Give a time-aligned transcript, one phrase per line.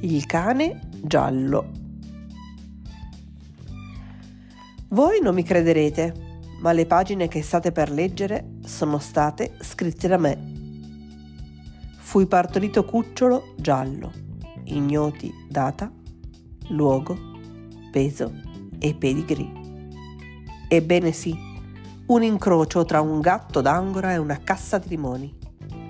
[0.00, 1.72] Il cane giallo.
[4.90, 6.14] Voi non mi crederete,
[6.60, 10.52] ma le pagine che state per leggere sono state scritte da me.
[11.96, 14.12] Fui partorito cucciolo giallo,
[14.66, 15.90] ignoti data,
[16.68, 17.18] luogo,
[17.90, 18.32] peso
[18.78, 19.50] e pedigree.
[20.68, 21.36] Ebbene sì,
[22.06, 25.36] un incrocio tra un gatto d'angora e una cassa di limoni.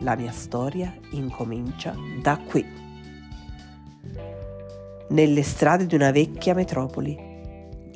[0.00, 2.90] La mia storia incomincia da qui.
[5.12, 7.14] Nelle strade di una vecchia metropoli.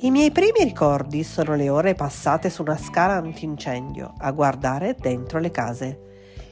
[0.01, 5.39] I miei primi ricordi sono le ore passate su una scala antincendio a guardare dentro
[5.39, 6.01] le case.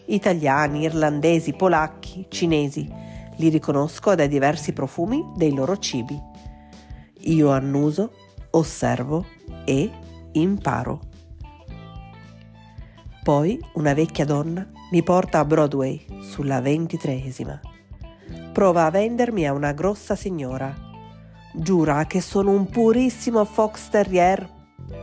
[0.07, 2.91] Italiani, irlandesi, polacchi, cinesi.
[3.37, 6.19] Li riconosco dai diversi profumi dei loro cibi.
[7.25, 8.13] Io annuso,
[8.53, 9.27] osservo
[9.67, 9.91] e
[10.33, 11.01] imparo.
[13.23, 17.61] Poi una vecchia donna mi porta a Broadway, sulla ventitreesima.
[18.55, 20.73] Prova a vendermi a una grossa signora.
[21.55, 24.49] Giura che sono un purissimo fox terrier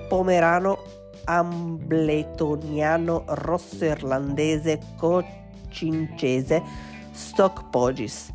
[0.08, 0.78] pomerano
[1.26, 6.64] ambletoniano rosso irlandese cocincese
[7.12, 8.32] stock pogis.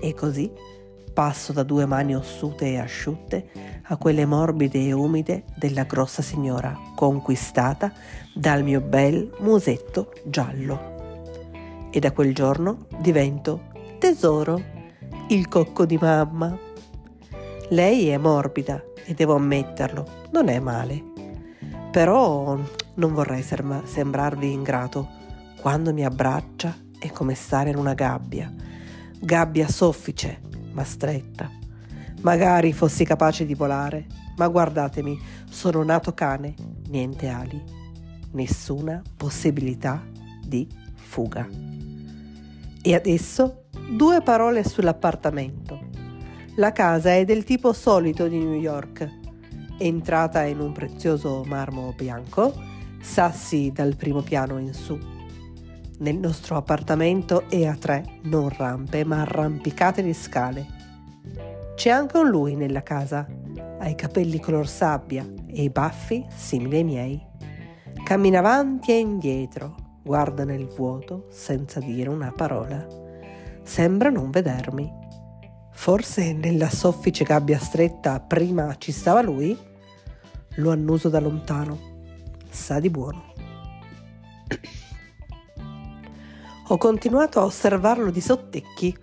[0.00, 0.48] E così
[1.12, 3.50] passo da due mani ossute e asciutte
[3.82, 7.92] a quelle morbide e umide della grossa signora, conquistata
[8.32, 10.92] dal mio bel musetto giallo.
[11.90, 13.72] E da quel giorno divento
[14.04, 14.62] tesoro,
[15.28, 16.54] il cocco di mamma.
[17.70, 21.02] Lei è morbida e devo ammetterlo, non è male.
[21.90, 22.58] Però
[22.96, 25.08] non vorrei sembrarvi ingrato.
[25.58, 28.52] Quando mi abbraccia è come stare in una gabbia.
[29.18, 30.38] Gabbia soffice,
[30.72, 31.50] ma stretta
[32.20, 34.04] Magari fossi capace di volare,
[34.36, 36.54] ma guardatemi, sono nato cane,
[36.88, 37.62] niente ali,
[38.32, 40.04] nessuna possibilità
[40.46, 41.48] di fuga.
[42.82, 45.78] E adesso due parole sull'appartamento.
[46.56, 49.08] La casa è del tipo solito di New York,
[49.78, 52.52] entrata in un prezioso marmo bianco,
[53.00, 54.98] sassi dal primo piano in su.
[55.98, 60.82] Nel nostro appartamento è a tre, non rampe, ma arrampicate di scale
[61.74, 63.26] c'è anche un lui nella casa,
[63.78, 67.26] ha i capelli color sabbia e i baffi simili ai miei.
[68.04, 73.02] Cammina avanti e indietro, guarda nel vuoto senza dire una parola.
[73.64, 75.02] Sembra non vedermi.
[75.72, 79.58] Forse nella soffice gabbia stretta prima ci stava lui?
[80.56, 81.76] Lo annuso da lontano.
[82.48, 83.32] Sa di buono.
[86.68, 88.96] Ho continuato a osservarlo di sottecchi.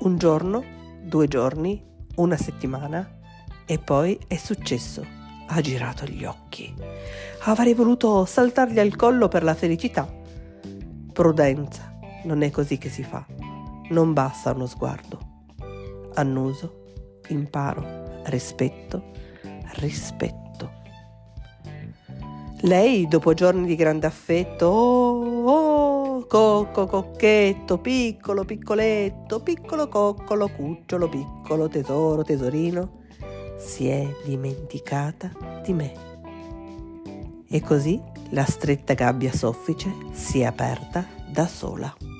[0.00, 0.64] Un giorno
[1.04, 1.82] due giorni,
[2.16, 3.18] una settimana
[3.66, 5.06] e poi è successo.
[5.46, 6.74] Ha girato gli occhi.
[7.44, 10.10] Avrei voluto saltargli al collo per la felicità.
[11.12, 13.43] Prudenza, non è così che si fa.
[13.90, 15.18] Non basta uno sguardo.
[16.14, 16.84] Annuso,
[17.28, 19.10] imparo, rispetto,
[19.76, 20.42] rispetto.
[22.62, 31.08] Lei, dopo giorni di grande affetto, oh, oh, cocco, cocchetto, piccolo, piccoletto, piccolo coccolo, cucciolo,
[31.08, 33.02] piccolo, tesoro, tesorino,
[33.58, 35.30] si è dimenticata
[35.62, 35.92] di me.
[37.46, 42.13] E così la stretta gabbia soffice si è aperta da sola.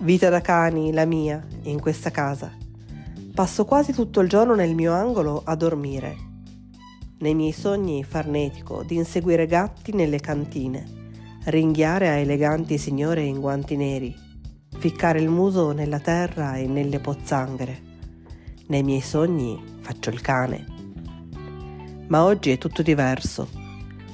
[0.00, 2.52] Vita da cani, la mia, in questa casa.
[3.34, 6.16] Passo quasi tutto il giorno nel mio angolo a dormire.
[7.18, 11.02] Nei miei sogni farnetico di inseguire gatti nelle cantine
[11.46, 14.14] ringhiare a eleganti signore in guanti neri,
[14.78, 17.82] ficcare il muso nella terra e nelle pozzanghere.
[18.68, 20.64] Nei miei sogni faccio il cane.
[22.08, 23.46] Ma oggi è tutto diverso.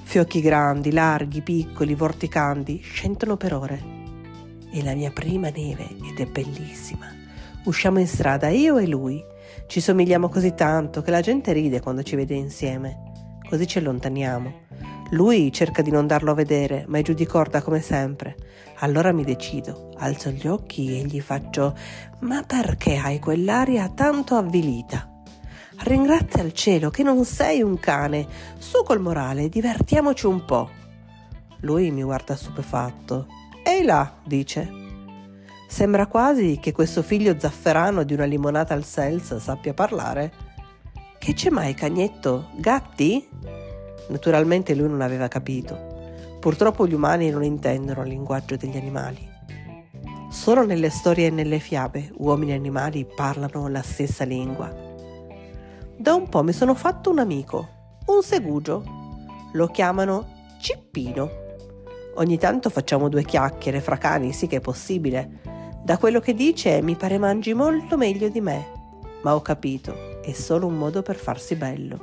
[0.02, 3.99] Fiocchi grandi, larghi, piccoli, vorticanti, scendono per ore.
[4.70, 7.06] È la mia prima neve ed è bellissima.
[7.64, 9.22] Usciamo in strada io e lui.
[9.66, 13.38] Ci somigliamo così tanto che la gente ride quando ci vede insieme.
[13.48, 14.68] Così ci allontaniamo
[15.12, 18.36] lui cerca di non darlo a vedere, ma è giù di corda come sempre.
[18.78, 21.76] Allora mi decido, alzo gli occhi e gli faccio:
[22.20, 25.08] Ma perché hai quell'aria tanto avvilita?
[25.78, 28.26] Ringrazia il cielo che non sei un cane.
[28.58, 30.70] Su col morale, divertiamoci un po'.
[31.60, 33.26] Lui mi guarda stupefatto.
[33.62, 34.68] Ehi là, dice.
[35.68, 40.32] Sembra quasi che questo figlio zafferano di una limonata al Sels sappia parlare.
[41.18, 42.48] Che c'è mai, cagnetto?
[42.56, 43.28] Gatti?
[44.08, 45.78] Naturalmente lui non aveva capito.
[46.40, 49.28] Purtroppo gli umani non intendono il linguaggio degli animali.
[50.30, 54.74] Solo nelle storie e nelle fiabe uomini e animali parlano la stessa lingua.
[55.96, 57.68] Da un po' mi sono fatto un amico,
[58.06, 58.82] un segugio.
[59.52, 60.26] Lo chiamano
[60.58, 61.39] Cippino.
[62.14, 65.40] Ogni tanto facciamo due chiacchiere fra cani, sì che è possibile,
[65.82, 68.66] Da quello che dice mi pare mangi molto meglio di me,
[69.22, 71.98] ma ho capito, è solo un modo per farsi bello.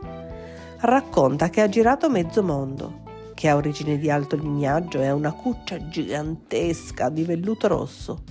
[0.80, 3.04] Racconta che ha girato mezzo mondo,
[3.36, 8.24] che ha origine di alto lignaggio e ha una cuccia gigantesca di velluto rosso.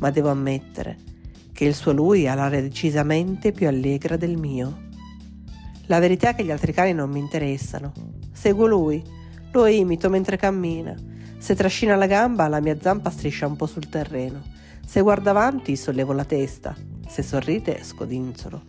[0.00, 0.96] Ma devo ammettere
[1.52, 4.88] che il suo lui ha l'aria decisamente più allegra del mio.
[5.86, 7.92] La verità è che gli altri cani non mi interessano.
[8.32, 9.02] Seguo lui,
[9.54, 10.96] lo imito mentre cammina.
[11.38, 14.42] Se trascina la gamba, la mia zampa striscia un po' sul terreno.
[14.84, 16.74] Se guarda avanti, sollevo la testa.
[17.06, 18.62] Se sorride, scodinzolo.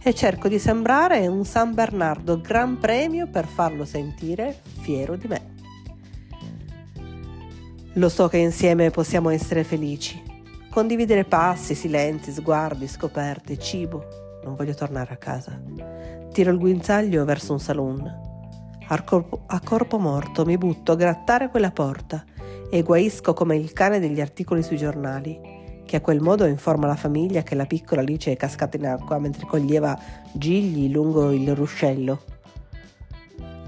[0.00, 5.56] E cerco di sembrare un San Bernardo gran premio per farlo sentire fiero di me.
[7.94, 10.22] Lo so che insieme possiamo essere felici.
[10.70, 14.04] Condividere passi, silenzi, sguardi, scoperte, cibo.
[14.44, 15.60] Non voglio tornare a casa.
[16.32, 18.27] Tiro il guinzaglio verso un saloon.
[18.90, 22.24] A corpo, a corpo morto mi butto a grattare quella porta
[22.70, 25.38] e guaisco come il cane degli articoli sui giornali,
[25.84, 29.18] che a quel modo informa la famiglia che la piccola Alice è cascata in acqua
[29.18, 29.98] mentre coglieva
[30.32, 32.22] gigli lungo il ruscello.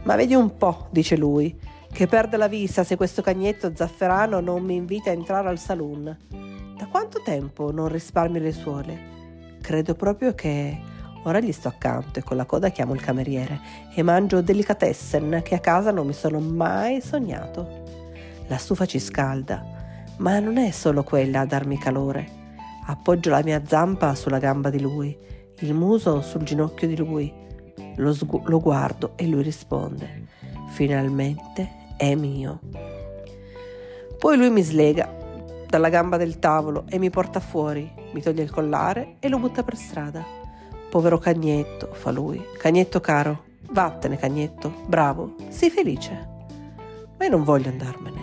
[0.04, 1.54] Ma vedi un po', dice lui,
[1.92, 6.16] che perde la vista se questo cagnetto zafferano non mi invita a entrare al saloon.
[6.78, 8.98] Da quanto tempo non risparmio le suole?
[9.60, 10.80] Credo proprio che
[11.24, 13.60] Ora gli sto accanto e con la coda chiamo il cameriere
[13.94, 17.82] e mangio delicatessen che a casa non mi sono mai sognato.
[18.46, 19.62] La stufa ci scalda,
[20.16, 22.38] ma non è solo quella a darmi calore.
[22.86, 25.16] Appoggio la mia zampa sulla gamba di lui,
[25.58, 27.32] il muso sul ginocchio di lui.
[27.96, 30.26] Lo, sgu- lo guardo e lui risponde.
[30.70, 31.68] Finalmente
[31.98, 32.60] è mio.
[34.18, 35.18] Poi lui mi slega
[35.68, 39.62] dalla gamba del tavolo e mi porta fuori, mi toglie il collare e lo butta
[39.62, 40.39] per strada.
[40.90, 42.44] Povero Cagnetto, fa lui.
[42.58, 46.28] Cagnetto caro, vattene Cagnetto, bravo, sii felice.
[47.16, 48.18] Ma io non voglio andarmene.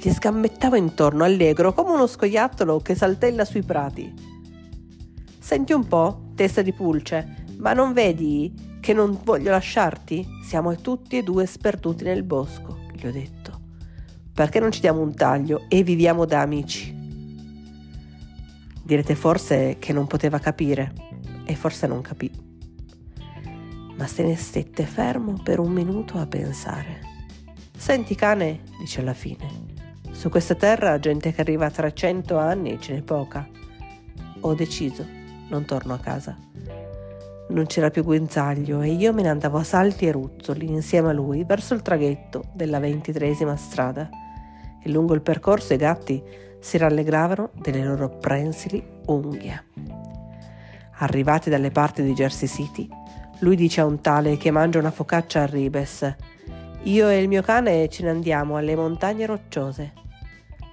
[0.00, 4.14] Gli sgambettavo intorno, allegro, come uno scoiattolo che saltella sui prati.
[5.40, 10.24] Senti un po', testa di pulce, ma non vedi che non voglio lasciarti?
[10.44, 13.60] Siamo tutti e due sperduti nel bosco, gli ho detto.
[14.32, 16.94] Perché non ci diamo un taglio e viviamo da amici?
[18.84, 21.07] Direte forse che non poteva capire
[21.48, 22.30] e forse non capì.
[23.96, 27.00] Ma se ne stette fermo per un minuto a pensare.
[27.74, 29.48] Senti cane, dice alla fine,
[30.10, 33.48] su questa terra gente che arriva a 300 anni ce n'è poca.
[34.40, 35.06] Ho deciso,
[35.48, 36.36] non torno a casa.
[37.48, 41.14] Non c'era più guinzaglio e io me ne andavo a salti e ruzzoli insieme a
[41.14, 44.10] lui verso il traghetto della ventitresima strada
[44.82, 46.22] e lungo il percorso i gatti
[46.60, 50.07] si rallegravano delle loro prensili unghie.
[51.00, 52.88] Arrivati dalle parti di Jersey City,
[53.40, 56.16] lui dice a un tale che mangia una focaccia a ribes:
[56.82, 59.92] Io e il mio cane ce ne andiamo alle montagne rocciose.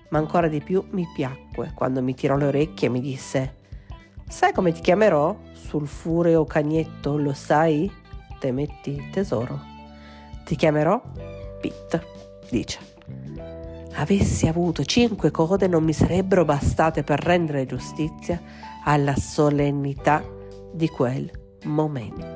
[0.09, 3.57] Ma ancora di più mi piacque quando mi tirò le orecchie e mi disse:
[4.27, 5.37] Sai come ti chiamerò?
[5.51, 7.91] Sulfureo cagnetto, lo sai?
[8.39, 9.59] Te metti tesoro.
[10.43, 11.01] Ti chiamerò
[11.61, 12.03] Pete,
[12.49, 12.94] dice.
[13.97, 18.41] Avessi avuto cinque code non mi sarebbero bastate per rendere giustizia
[18.83, 20.23] alla solennità
[20.73, 21.31] di quel
[21.63, 22.34] momento.